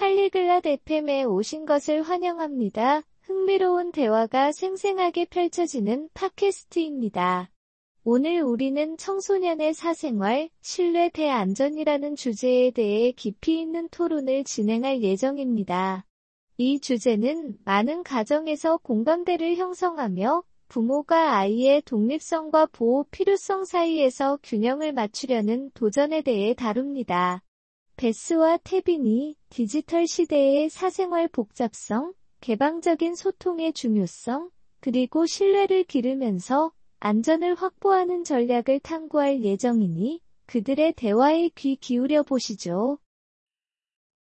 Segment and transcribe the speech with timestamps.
[0.00, 3.02] 팔리글랏 FM에 오신 것을 환영합니다.
[3.20, 7.50] 흥미로운 대화가 생생하게 펼쳐지는 팟캐스트입니다.
[8.04, 16.06] 오늘 우리는 청소년의 사생활, 신뢰 대안전이라는 주제에 대해 깊이 있는 토론을 진행할 예정입니다.
[16.56, 26.22] 이 주제는 많은 가정에서 공감대를 형성하며 부모가 아이의 독립성과 보호 필요성 사이에서 균형을 맞추려는 도전에
[26.22, 27.42] 대해 다룹니다.
[28.00, 34.48] 베스와 태빈이 디지털 시대의 사생활 복잡성, 개방적인 소통의 중요성,
[34.80, 42.96] 그리고 신뢰를 기르면서 안전을 확보하는 전략을 탐구할 예정이니 그들의 대화에 귀 기울여 보시죠.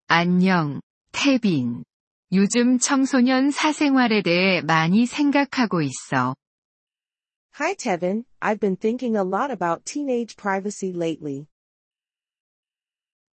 [0.07, 0.79] 안녕,
[1.11, 1.83] 태빈.
[2.31, 6.33] 요즘 청소년 사생활에 대해 많이 생각하고 있어.
[7.59, 11.47] Hi Tevin, I've been thinking a lot about teenage privacy lately.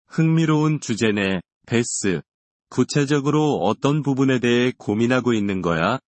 [0.08, 2.22] 흥미로운 주제네, 베스.
[2.70, 6.00] 구체적으로 어떤 부분에 대해 고민하고 있는 거야?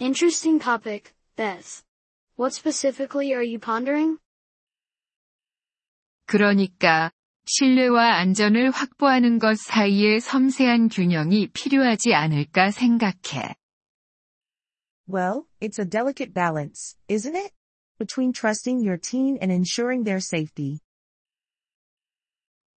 [0.00, 1.82] Interesting topic, Beth.
[2.38, 4.18] What specifically are you pondering?
[6.26, 7.10] 그러니까,
[7.46, 13.54] 신뢰와 안전을 확보하는 것 사이의 섬세한 균형이 필요하지 않을까 생각해.
[15.06, 17.52] Well, it's a delicate balance, isn't it?
[17.98, 20.80] Between trusting your teen and ensuring their safety.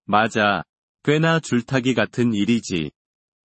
[0.08, 0.64] 맞아.
[1.04, 2.92] 꽤나 줄타기 같은 일이지.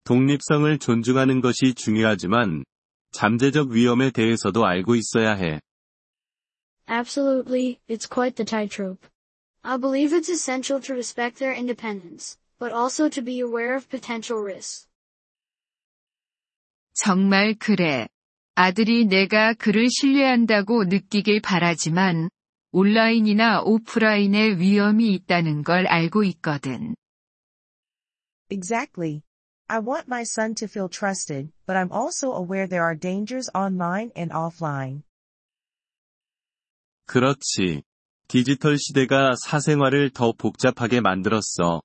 [0.03, 2.63] 독립성을 존중하는 것이 중요하지만,
[3.11, 5.59] 잠재적 위험에 대해서도 알고 있어야 해.
[6.87, 9.07] Absolutely, it's quite the tightrope.
[9.63, 14.41] I believe it's essential to respect their independence, but also to be aware of potential
[14.43, 14.87] risks.
[16.93, 18.07] 정말 그래.
[18.53, 22.29] 아들이 내가 그를 신뢰한다고 느끼길 바라지만,
[22.71, 26.95] 온라인이나 오프라인의 위험이 있다는 걸 알고 있거든.
[28.49, 29.23] Exactly.
[29.67, 34.11] I want my son to feel trusted, but I'm also aware there are dangers online
[34.15, 35.03] and offline.
[37.05, 37.83] 그렇지.
[38.27, 41.81] 디지털 시대가 사생활을 더 복잡하게 만들었어.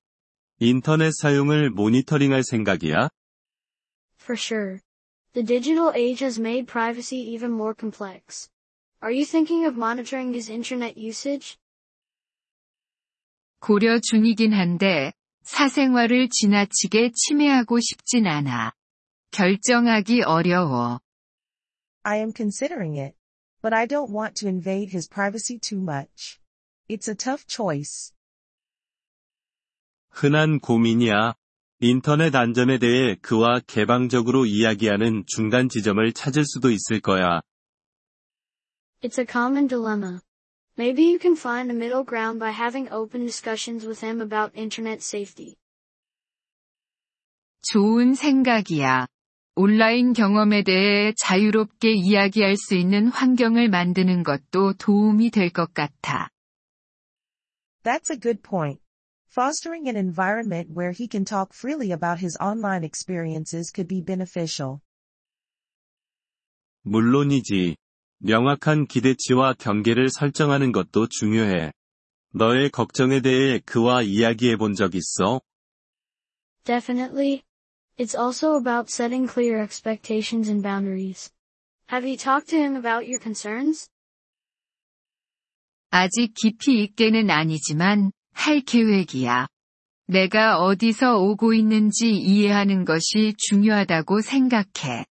[0.61, 3.09] 인터넷 사용을 모니터링할 생각이야?
[4.21, 4.81] For sure.
[5.35, 8.49] The digital age has made privacy even more complex.
[9.03, 11.59] Are you thinking of monitoring his internet usage?
[13.61, 15.13] 고려 중이긴 한데,
[15.43, 18.73] 사생활을 지나치게 침해하고 싶진 않아.
[19.31, 21.01] 결정하기 어려워.
[22.03, 23.17] I am considering it.
[23.63, 26.39] But I don't want to invade his privacy too much.
[26.89, 28.13] It's a tough choice.
[30.11, 31.35] 흔한 고민이야.
[31.81, 37.43] 인터넷 안전에 대해 그와 개방적으로 이야기하는 중간 지점을 찾을 수도 있을 거야.
[39.02, 40.22] It's a common dilemma.
[40.78, 45.02] Maybe you can find a middle ground by having open discussions with him about internet
[45.02, 45.58] safety.
[47.72, 49.08] 좋은 생각이야.
[49.56, 56.30] 온라인 경험에 대해 자유롭게 이야기할 수 있는 환경을 만드는 것도 도움이 될 것 같아.
[57.84, 58.80] That's a good point.
[59.28, 64.82] Fostering an environment where he can talk freely about his online experiences could be beneficial.
[66.84, 67.76] 물론이지.
[68.19, 71.73] 명확한 기대치와 경계를 설정하는 것도 중요해.
[72.33, 75.41] 너의 걱정에 대해 그와 이야기해 본 적 있어?
[76.65, 77.43] Definitely.
[77.99, 81.31] It's also about setting clear expectations and boundaries.
[81.91, 83.89] Have you talked to him about your concerns?
[85.91, 89.47] 아직 깊이 있게는 아니지만, 할 계획이야.
[90.09, 95.07] 내가 어디서 오고 있는지 이해하는 것이 중요하다고 생각해.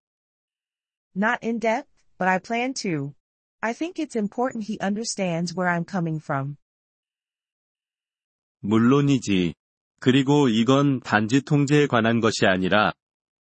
[1.15, 3.14] Not in depth, but I plan to.
[3.62, 6.56] I think it's important he understands where I'm coming from.
[8.60, 9.54] 물론이지.
[10.00, 12.92] 그리고 이건 단지 통제에 관한 것이 아니라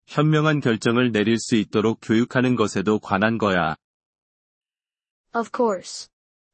[0.08, 3.76] 현명한 결정을 내릴 수 있도록 교육하는 것에도 관한 거야.
[5.34, 6.10] Of course.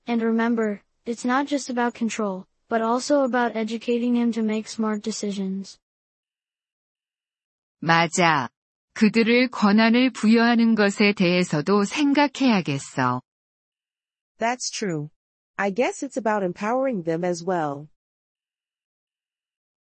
[0.07, 5.01] And remember, it's not just about control, but also about educating him to make smart
[5.01, 5.79] decisions.
[7.79, 8.49] 맞아.
[9.00, 13.22] 그들을 권한을 부여하는 것에 대해서도 생각해야겠어.
[14.38, 15.08] That's true.
[15.56, 17.88] I guess it's about empowering them as well.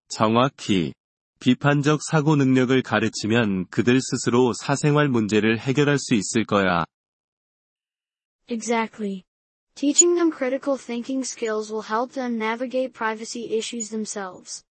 [0.09, 0.95] 정확히.
[1.39, 6.85] 비판적 사고 능력을 가르치면 그들 스스로 사생활 문제를 해결할 수 있을 거야.
[8.49, 9.23] Exactly.
[9.77, 14.65] Teaching them critical thinking skills will help them navigate privacy issues themselves.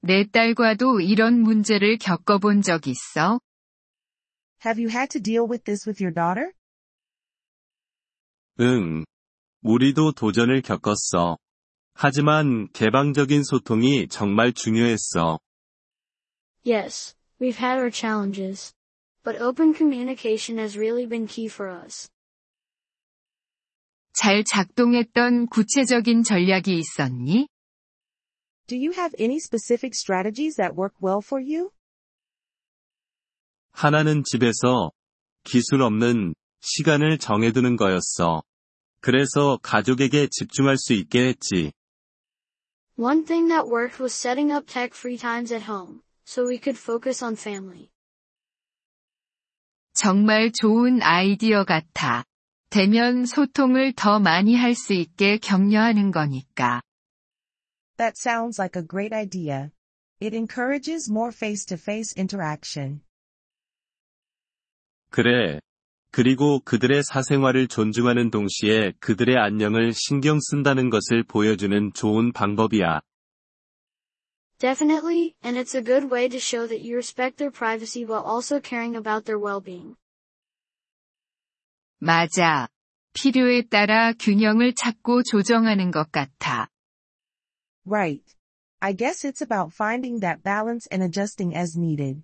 [0.00, 3.40] 내 딸과도 이런 문제를 겪어본 적 있어?
[4.64, 6.52] Have you had to deal with this with your daughter?
[8.60, 9.04] 응.
[9.62, 11.38] 우리도 도전을 겪었어.
[11.94, 15.40] 하지만 개방적인 소통이 정말 중요했어.
[16.64, 18.72] Yes, we've had our challenges.
[19.24, 22.08] But open communication has really been key for us.
[24.12, 27.48] 잘 작동했던 구체적인 전략이 있었니?
[28.68, 31.70] Do you have any specific strategies that work well for you?
[33.72, 34.92] 하나는 집에서
[35.44, 38.42] 기술 없는 시간을 정해두는 거였어.
[39.00, 41.72] 그래서 가족에게 집중할 수 있게 했지.
[42.98, 47.24] One thing that worked was setting up tech-free times at home, so we could focus
[47.24, 47.88] on family.
[49.94, 52.24] 정말 좋은 아이디어 같아.
[52.68, 56.82] 대면 소통을 더 많이 할 수 있게 격려하는 거니까.
[57.98, 59.72] That sounds like a great idea.
[60.20, 63.02] It encourages more face-to-face interaction.
[65.10, 65.60] 그래.
[66.10, 73.00] 그리고 그들의 사생활을 존중하는 동시에 그들의 안녕을 신경 쓴다는 것을 보여주는 좋은 방법이야.
[74.58, 78.60] Definitely, and it's a good way to show that you respect their privacy while also
[78.60, 79.96] caring about their well-being.
[82.00, 82.68] 맞아.
[83.12, 86.68] 필요에 따라 균형을 찾고 조정하는 것 같아.
[87.87, 88.23] Right.
[88.81, 92.23] I guess it's about finding that balance and adjusting as needed.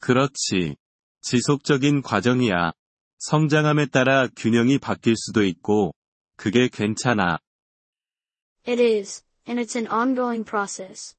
[0.00, 0.76] 그렇지.
[1.22, 2.72] 지속적인 과정이야.
[3.18, 5.94] 성장함에 따라 균형이 바뀔 수도 있고,
[6.36, 7.38] 그게 괜찮아.
[8.66, 11.14] It is, and it's an ongoing process.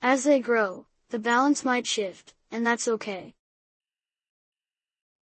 [0.00, 3.34] As they grow, the balance might shift, and that's okay.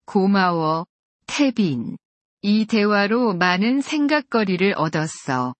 [0.05, 0.85] 고마워,
[1.27, 1.97] 태빈.
[2.41, 5.55] 이 대화로 많은 생각거리를 얻었어.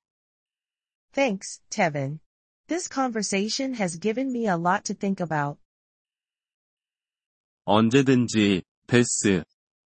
[1.13, 2.19] Thanks, Tevin.
[2.67, 5.57] This conversation has given me a lot to think about.
[7.65, 9.43] 언제든지, 베스.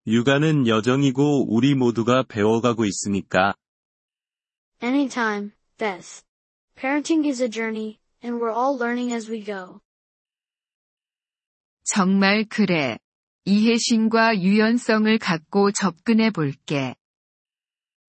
[0.08, 3.54] 육아는 여정이고 우리 모두가 배워가고 있으니까.
[4.82, 6.24] Anytime, Beth.
[6.76, 9.82] Parenting is a journey, and we're all learning as we go.
[11.84, 12.98] 정말 그래.
[13.46, 16.96] 이해심과 유연성을 갖고 접근해 볼게.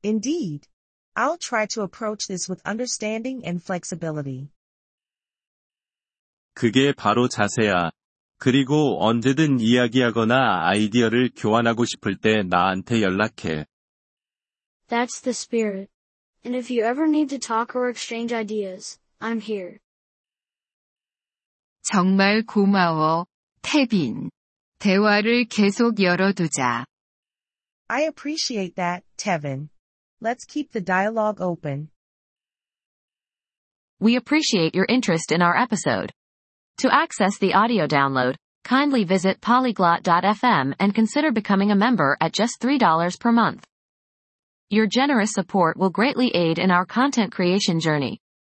[0.05, 0.69] Indeed.
[1.17, 4.51] I'll try to approach this with understanding and flexibility.
[6.55, 7.91] 그게 바로 자세야.
[8.39, 13.67] 그리고 언제든 이야기하거나 아이디어를 교환하고 싶을 때 나한테 연락해.
[14.89, 15.91] That's the spirit.
[16.45, 19.79] And if you ever need to talk or exchange ideas, I'm here.
[21.83, 23.27] 정말 고마워,
[23.63, 24.31] 태빈.
[24.79, 26.87] 대화를 계속 열어두자.
[27.89, 29.69] I appreciate that, Tevin.
[30.22, 31.90] Let's keep the dialogue open.
[34.00, 36.12] We appreciate your interest in our episode.
[36.80, 42.60] To access the audio download, kindly visit polyglot.fm and consider becoming a member at just
[42.62, 43.66] $3 per month.
[44.70, 48.20] Your generous support will greatly aid in our content creation journey.